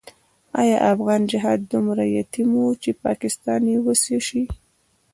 [0.61, 4.41] آیا افغان جهاد دومره یتیم وو چې پاکستان یې وصي شي؟